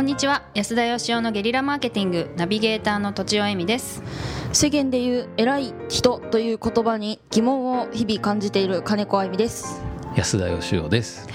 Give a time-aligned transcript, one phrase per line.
[0.00, 0.48] こんにちは。
[0.54, 4.02] 安田義雄のゲリラマーケティングナビゲーターの土地尾恵美です。
[4.50, 9.84] 世間で言う偉い人という言葉に疑問を日々感じている金子あゆみです。
[10.16, 11.28] 安田義雄です。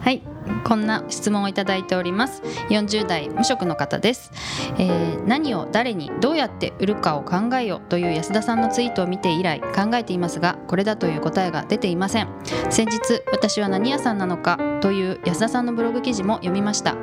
[0.00, 0.22] はい
[0.64, 2.42] こんな質問をいただいております。
[2.70, 4.32] 40代無職の方です、
[4.78, 12.28] えー何を誰にどうやって売るかを考えよという安田さんのツイートを見て以来考えていますがこれだという答えが出ていません。
[12.70, 16.96] 先日私は何屋さんなのかという安田さんのブログ記事も読みました。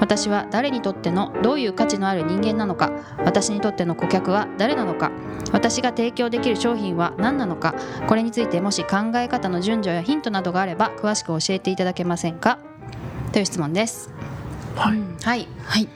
[0.00, 2.92] 私は誰にとってのどういう価値のある人間なのか。
[3.24, 5.10] 私にとっての顧客は誰なのか。
[5.52, 7.74] 私が提供できる商品は何なのか。
[8.06, 12.58] これについてもし考え方の順序やヒントなどがあれば詳しく教えていただけませんか。
[13.32, 14.10] という質問です。
[14.76, 15.48] はい、はい。
[15.64, 15.88] はい。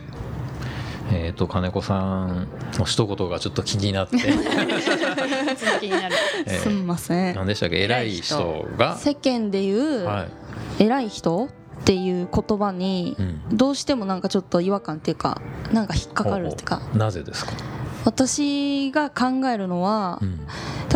[1.12, 2.48] えっ、と金子さん
[2.78, 4.16] の一言がちょっと気になって、
[5.56, 6.14] 続きになる。
[6.46, 7.34] えすみません。
[7.34, 7.82] 何でしたっけ？
[7.82, 8.96] 偉い人が？
[8.96, 10.26] 世間で言うは
[10.78, 11.48] い、偉い人っ
[11.84, 15.40] ていう言葉にうん、どうしてもなんかちょっと違和感っていうか
[15.72, 16.76] なんか引っかかるっていうか。
[16.76, 16.98] ほうほう。
[16.98, 17.52] なぜですか、
[18.04, 20.40] 私が考えるのはうん。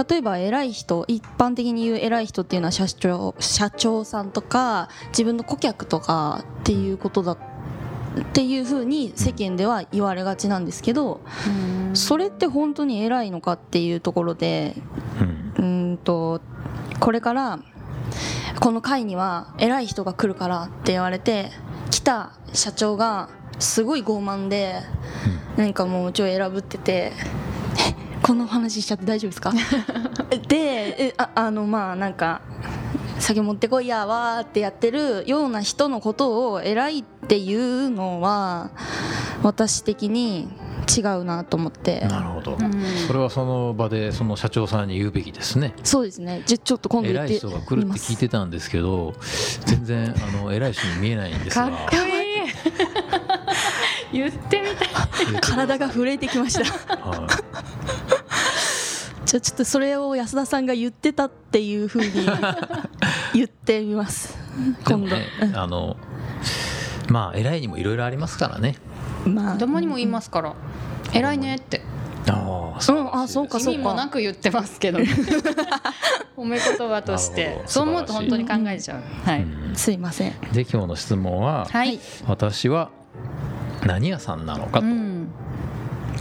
[0.09, 7.39] 例えば偉い人一般的に言う偉い人っていうのは社長社長さんとか自分の顧客とかっていうことだっ
[8.33, 11.21] ていうふうに世間では言われがちなんですけど
[11.95, 14.77] それって本当に偉いのかっていうところで
[15.21, 15.55] うん。
[15.57, 16.41] うーんと
[17.01, 17.59] これから
[18.61, 21.51] この会には偉い人が来るからって言われて
[21.91, 24.83] 来た社長がすごい傲慢で
[25.57, 29.53] なんかもう超選ぶっててえ この話しちゃって大丈夫ですか？
[30.49, 32.41] でえああのまあなんか
[33.19, 38.71] 酒持ってこいやわーってやってるような人のことを偉いっていうのは
[39.43, 40.49] 私的に
[40.87, 42.01] 違うなと思って。
[42.01, 42.85] なるほど、うん。
[43.07, 45.75] それはその場でその社長さんに言うべきですね。
[45.83, 46.43] そうですね。
[46.47, 49.15] じゃちょっと今度言って偉い人が来るって聞いてたんですけど
[49.67, 51.71] 全然あの偉い人に見えないんですが。
[51.71, 52.09] かっこいい。
[54.13, 55.41] 言ってみたい。
[55.41, 56.55] 体が震えてきまし
[56.87, 56.97] た。
[56.97, 57.27] は
[59.27, 62.11] じゃあちょっとそれを安田さんが言ってたっていうふうに
[63.35, 64.39] 言ってみます。
[64.87, 65.99] 今度、ねあの
[67.11, 68.77] まあ偉いにもいろいろありますからね。
[68.83, 68.88] うん
[69.29, 69.53] まあ。
[69.55, 70.55] 子供にも言いますから。
[71.13, 71.83] 偉いねって。
[72.31, 74.99] ああうんあそうか意味もなく言ってますけど。
[76.37, 77.63] 褒め言葉として。
[77.67, 79.03] そう思うと本当に考えちゃう。
[79.25, 79.77] はい、うん。
[79.77, 80.33] すいません。
[80.53, 82.91] で今日の質問は、はい、私は
[83.87, 85.08] 何屋さんなのかと、うん、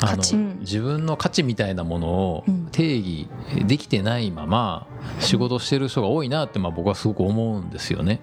[0.02, 0.36] あの価値。
[0.36, 2.68] うん自分の価値みたいなものをうん。
[2.72, 3.28] 定義
[3.66, 4.86] できてないまま
[5.20, 8.20] 仕事してる人が多いなってまあ僕はすごく思うんですよね。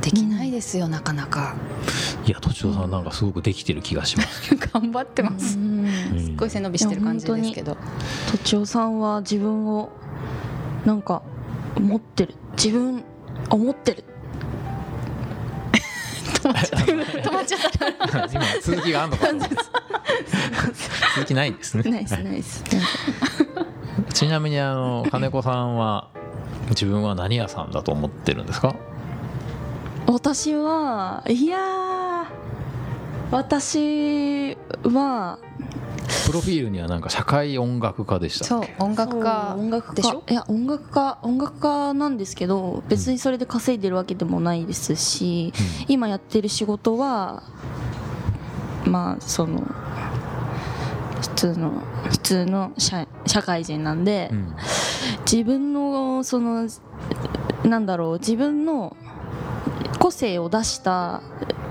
[0.00, 1.56] できないですよなかなか。
[2.26, 4.54] いや都庁さんなんかすごくできてる気がします。
[4.72, 5.52] 頑張ってます。
[5.52, 5.60] すっ
[6.36, 7.76] ごい背伸びしてる感じですけど。
[8.30, 9.90] とちおさんは自分を
[10.86, 11.22] なんか
[11.78, 12.34] 持ってる。
[12.56, 13.02] 自分
[13.50, 14.04] 思ってる。
[16.42, 16.86] 止まっちゃった
[17.28, 18.26] 止まっちゃった。
[18.32, 19.26] 今続きがあるのか
[21.16, 21.90] 続きないんですね。
[21.90, 22.64] ナイスナイス
[24.14, 26.10] ちなみにあの金子さんは
[26.68, 28.74] 自分は何屋さんだと思ってるんですか？
[30.06, 32.26] 私はいやー
[33.30, 35.38] 私は
[36.26, 38.62] プロフィールにはなんか社会音楽家でしたそう。
[38.78, 40.22] 音楽家音楽でしょ？
[40.26, 45.52] 家いや音楽家音楽家なんですけど別にそれで稼いでるわけでもないですし、
[45.88, 47.42] 今やってる仕事は
[48.84, 49.62] まあその
[51.22, 51.70] 普通の
[52.10, 54.54] 普通の社社会人なんで、うん。
[55.30, 56.68] 自分のその
[57.64, 58.96] なんだろう自分の
[59.98, 61.22] 個性を出した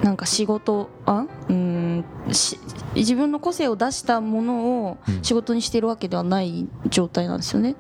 [0.03, 1.25] なんか仕事あ？
[1.49, 2.57] うんし
[2.95, 5.23] 自分の個性を出したものをうん。
[5.23, 7.75] 仕事にしてるわけではない状態なんですよね。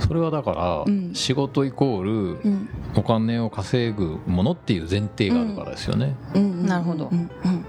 [0.00, 1.14] それはだから、うん。
[1.14, 2.68] 仕事イコールうん。
[2.96, 6.16] お金を稼ぐものっていう前提があるからですよね。
[6.34, 6.66] うん。
[6.66, 7.08] なるほど。
[7.12, 7.18] うん。
[7.18, 7.59] うん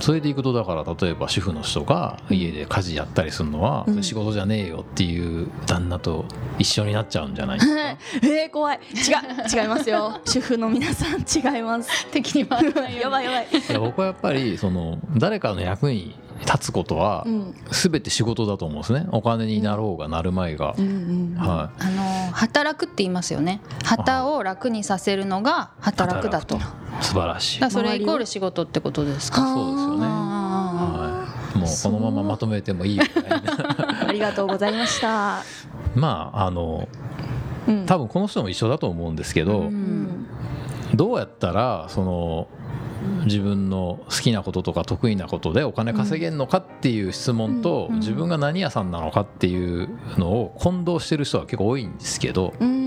[0.00, 6.24] それでいくとだから例えば主婦の人が家で家事やったりするのは、仕事じゃねえよっていう旦那と
[6.58, 7.58] 一緒になっちゃうんじゃない？
[7.58, 7.80] ですか。
[8.22, 8.78] えー、怖い。
[8.78, 10.20] 違う違いますよ。
[10.26, 11.90] 主婦の皆さん違います。
[12.12, 17.54] 敵に回やばいやばい、いや僕はやっぱりその誰かの役に立つことはうん。
[17.70, 19.06] 全て仕事だと思うんですね。
[19.12, 20.86] お金になろうがなるまいが、うん。
[20.86, 20.90] う
[21.34, 23.60] んはあの働くって言いますよね。
[23.84, 26.58] 旗を楽にさせるのがい働くだと
[27.00, 29.38] 素晴らしい、らそれイコール仕事ってことですか？
[29.54, 30.06] そうですよね。
[30.08, 35.42] あはい、もうこのまままとめてもいいぐらいなありがとうございました、
[35.94, 36.88] まああの
[37.68, 39.72] うん、多分この人も一緒だと思うんですけど、ううん。
[39.72, 40.26] ん
[40.94, 42.48] どうやったらその
[43.24, 47.96] 自分の好きなこととか得意なことでお金稼げるのかっていう質問と、うん。
[47.98, 52.85] 自分が何屋さんなのかっていうのを混同してる人は結構多いんですけどうーん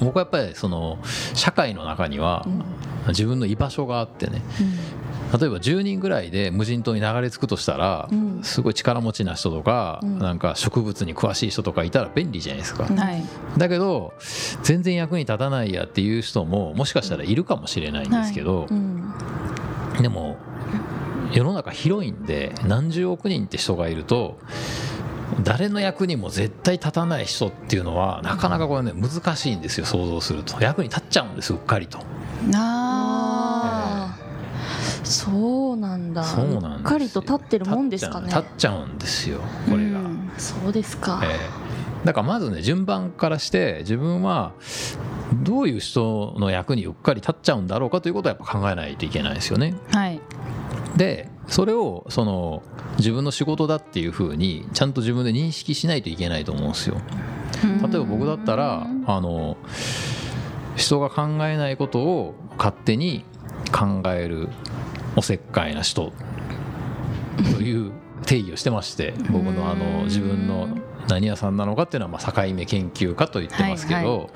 [0.00, 0.98] 僕はやっぱりその
[1.34, 2.64] 社会の中にはうん。
[3.08, 4.42] 自分の居場所があってね。
[5.38, 8.40] 例えば10人ぐらいで無人島に流れ着くとしたら、うん。
[8.42, 10.18] すごい力持ちな人とか、うん。
[10.18, 13.22] なんか植物に詳しい人とかいたら便利じゃないですか、はい。
[13.56, 14.12] だけど
[14.62, 19.12] 全然役に立たないやっていう人ももしかしたらいるかもしれないんですけど、うん。
[20.00, 20.36] でも
[21.32, 24.38] 世の中広いんで何十億人って人がいると
[25.42, 30.60] 誰の役にも絶対立たない人っていうのはなかなかこれね難しいんですよ想像すると。
[30.60, 31.98] 役に立っちゃうんですうっかりと。
[32.54, 36.24] ああーそうなんだ。
[36.24, 38.28] そうなんうっかりと立ってるもんですかね。
[38.28, 40.30] 立っちゃうんですよーこれが、うん。
[40.36, 42.06] そうですか、ええ。
[42.06, 44.52] だからまずね順番からして自分は
[45.42, 49.74] どういう人の役にうっかり立っちゃうんだろうかということはやっぱ考えないといけないですよね。
[49.92, 50.20] はい。
[50.96, 52.62] でそれをその
[52.98, 57.00] 自分の仕事だっていうふうにちゃんと自分で認識しないといけないと思うんですよ。
[57.64, 59.56] 例えば僕だったらあの
[60.76, 63.24] 人が考えないことを勝手に
[63.72, 64.48] 考える
[65.16, 66.12] おせっかいな人
[67.56, 67.92] という
[68.26, 70.68] 定義をしてまして僕のあの自分の
[71.08, 74.30] 何屋さんなのかっていうのはまあ境目研究家と言ってますけはいど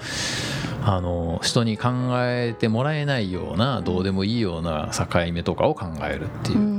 [0.85, 6.59] あの人に考えてもらえないようなどうでもいいような境目とかを考えるっていう。
[6.59, 6.61] う。
[6.63, 6.72] ん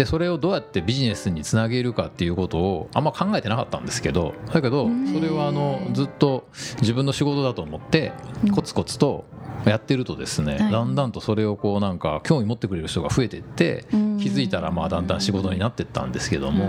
[0.00, 6.48] でそれをどうやってビジネスにつなげるかっていうことをあんま考えてなかったんですけどだけどそれはあのずっと
[6.80, 9.26] 自分の仕事だと思ってうんコツコツと
[9.66, 10.72] やってるとですねはい。
[10.72, 14.18] だんだんとそれをこうなんか興味持ってくれる人が増えていってうん。
[14.18, 16.64] 気づいたらまあだんだん仕事になってったんですけども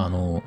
[0.00, 0.42] あの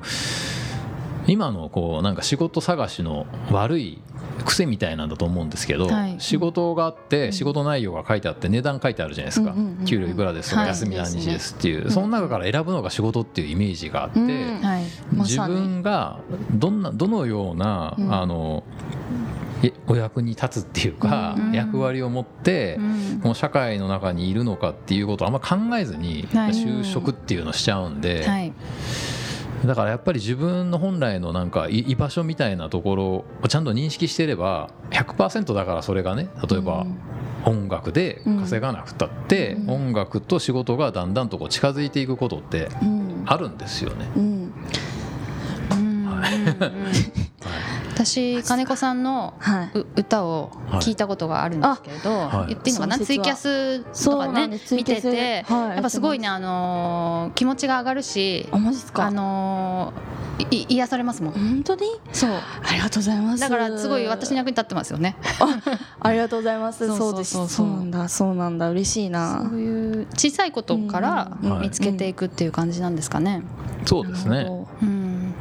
[1.28, 3.98] 今のこうなんか仕事探しの悪い
[4.44, 6.16] 癖みたいなんだと思うんですけど、はい。
[6.18, 9.54] 仕事があって仕事内容が書いてあって値段書いてあるじゃないですか、
[9.84, 14.20] 給料いくらですとかはい休み何日ですっていう、んその中から選ぶのが仕事っていうイメージがあって、
[15.12, 16.20] 自分が
[16.52, 18.14] どんなどのような、うん。
[18.14, 18.64] あの
[19.60, 21.52] えお役に立つっていうか、うん。
[21.52, 22.82] 役割を持って、う
[23.16, 23.20] ん。
[23.20, 26.52] この社会の中にいるのかっていうことをあんま考えずにはい。
[26.52, 28.52] 就職っていうのをしちゃうんで、はい
[29.66, 33.04] だからやっぱり自分の本来のなんかい居場所みたいなところ
[33.42, 36.86] をちゃんと認識してれば100%だからそれがね例えば
[37.44, 39.70] 音楽で稼がなくたって、うん。
[39.70, 43.22] 音楽と仕事がだんだんとこう近づいていくことってうん。
[43.26, 44.06] あるんですよね。
[44.16, 44.52] うん。
[45.70, 45.76] うん。
[45.76, 46.08] うん。
[46.10, 47.17] うん
[48.08, 49.70] 私金子さんのはい。
[49.78, 50.50] う歌を
[50.80, 52.48] 聞いたことがあるんですけれど、はい。
[52.48, 52.98] 言っていいのかな？
[52.98, 55.42] ツイキャスとかね見てて。
[55.42, 55.68] はい。
[55.74, 59.04] やっぱすごいねあのー気持ちが上がるしあマジっすか？
[59.04, 61.32] あのーい癒されますもん。
[61.32, 61.82] 本当に？
[62.12, 62.30] そう。
[62.30, 63.40] ありがとうございます。
[63.40, 65.16] だからすごい私の役に立ってますよね。
[66.00, 66.86] ありがとうございます。
[66.86, 67.48] そうそうですそう。
[67.48, 68.08] そうそうそうなんだ。
[68.08, 68.70] そうなんだ。
[68.70, 69.44] 嬉しいな。
[69.48, 71.60] そういう小さいことからうん。
[71.60, 73.42] 見つけていくっていう感じなんですかね。
[73.84, 74.57] そうですね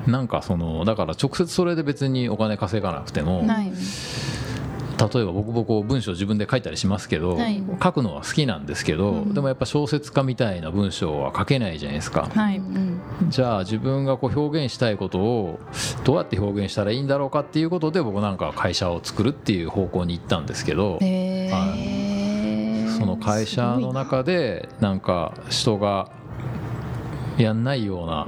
[0.12, 3.72] なんかそのだから直接それで別にお金稼がなくても、はい。
[4.98, 7.62] 例えば僕もこう文章自分で書いたりしますけど、はい。
[7.84, 9.34] 書くのは好きなんですけど、うん。
[9.34, 12.60] でもやっぱ小説家みたいな文章は書けないじゃないですか、はい。
[12.60, 13.00] どうん
[13.30, 15.60] じゃあ自分がこう表現したいことを
[16.04, 22.98] どうやって表現したらいいんだろうかっていうことで僕なんか会社を作るっていう方向に行ったんですけど、へー。
[22.98, 26.10] その会社の中でなんか人が
[27.38, 28.28] やんないような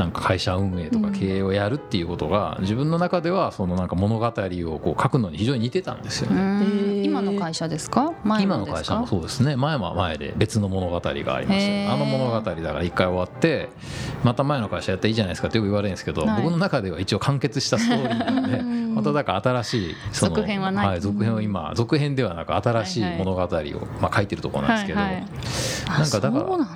[0.00, 7.02] なんか会社運営とか経営をやるっていうことが自分の中ではそのなんか物語をこう書くのに非常に似てたんですようね。
[7.04, 8.14] 今の会社ですか？
[8.24, 8.94] 前今のですか？
[8.94, 9.56] の会社もそうですね。
[9.56, 13.68] 前は前で別の物語がありましたあの物語だから一回終わって
[14.24, 16.42] また前の会社やったらいいじゃないですかってよく言われるんですけど、はい。
[16.42, 18.80] 僕の中では一応完結したストーリーなのでうん。
[18.96, 20.86] まただから新しいその続編はない。
[20.88, 23.04] はい、続編を今続編ではなく新しい。
[23.18, 23.46] 物語を、
[24.00, 25.26] まあ、書いてるところなんですけど、はいはい。
[25.88, 26.74] あなんかだからそうなんだ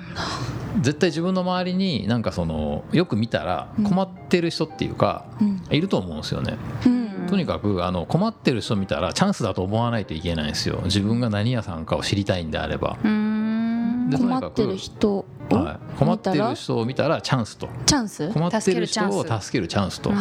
[0.81, 5.61] 絶対自分の周りになんかそのよく見たら困ってる人っていうか、うん。
[5.69, 6.57] いると思うんですよね。
[6.85, 7.27] うん。
[7.27, 10.81] とにかくあの困ってる人見たらチャンスだと思わないといけないんですよ。
[10.85, 17.69] 自分が何屋さんかを知りたいんであれば、困ってる人をはい、困ってる人を見たらチャンスと。
[17.85, 18.29] チャンス？
[18.29, 20.01] 困ってる人を助けるチャンス。
[20.01, 20.11] と。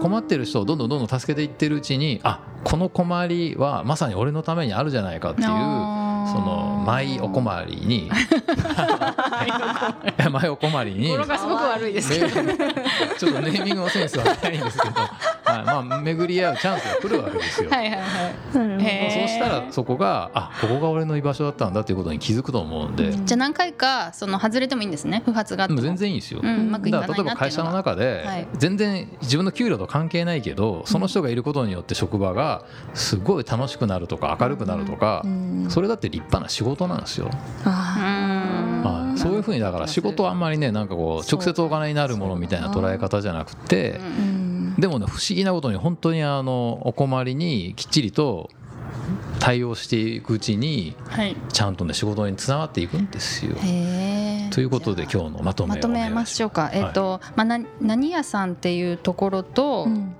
[0.00, 5.48] 困ってる人をどんどんどんどん助けていってるうちにあこの困りはまさに俺のためにあるじゃないかっていう
[6.26, 8.10] その舞お困りに。
[10.30, 11.08] 舞お困りに。
[11.10, 12.42] 語呂がすごく悪いですけど。
[12.42, 12.56] ね
[13.18, 14.94] ちょっとネーミングのセンスはないんですけど、
[15.46, 17.70] はい、まあ巡り合うチャンスが来るわけですよ。
[17.70, 19.10] はいはいはい。
[19.10, 25.22] そうしたらそこがあここが俺の居場所だったんだっていうことに気づくと思うんで、じゃあ何回かその外れてもいいんですね？
[25.24, 26.40] 不発が全然いいですよ。
[26.42, 28.48] うんうまくいかだないなから例えば会社の中ではい。
[28.54, 35.66] 全然自分の給料と関係ないけどその人がいることによって職場がすごい楽しくなるとか明るくなるとかうん。
[35.68, 37.30] それだって立派な仕事なんですよ。
[37.64, 44.35] はい、そういうふうにだから仕事はあんまりねなんかこう直接お金になるものみたいな捉え方じゃなくてーうん
[44.78, 48.50] でもね不思議なことに本当にあのお困りにきっちりと
[49.38, 51.36] 対応していくうちにはい。
[51.52, 53.56] ちゃんとね仕事につながっていくんですよ。
[53.62, 60.14] へえということで今日のまとめをまとめましょうか、えっ、と、まあ、な何屋さんっていうところと、うん。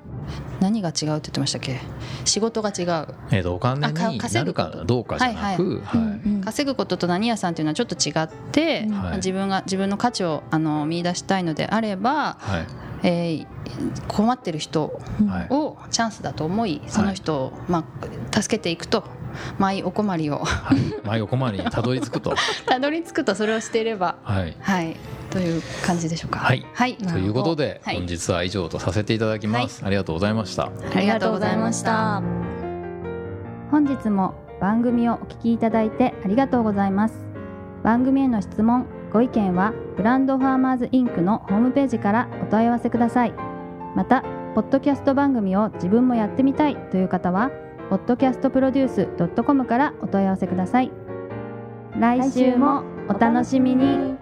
[0.60, 1.78] 何が違うって言ってましたっけ？
[2.24, 3.14] 仕事が違う。
[3.30, 13.46] えー、とお金になるかどうかじゃなく、はいうん稼ぐことと何屋さんっていうのはちょっと違って、うんまあ自分が自分の価値をあの見出したいのであれば、はいえー
[14.08, 15.46] 困ってる人はい。
[15.50, 17.84] をチャンスだと思いその人を、ま
[18.32, 19.04] あ、助けていくと
[19.58, 20.38] マイお困りを。
[20.38, 22.34] はい、前お困りにたどり着くと。
[22.64, 24.56] たどり着くとそれをしていればはい。
[24.60, 24.96] はい。
[25.30, 26.38] という感じでしょうか。
[26.38, 26.64] はい。
[26.72, 30.70] はい、ということで、はい本日は以上とさせていただきます、ありがとうございました。
[30.94, 32.22] ありがとうございました。
[33.70, 37.14] 本日も番組をお聞きいただいてありがとうございます。
[37.82, 43.34] 番組への質問ご意見はブランドファーマーズインクのホームページからお問い合わせください。
[43.94, 44.22] また
[44.54, 47.50] ポッドキャスト番組を自分もやってみたいという方は
[47.90, 50.90] podcastproduce.com からお問い合わせください。
[51.98, 54.15] 来週もお楽しみに。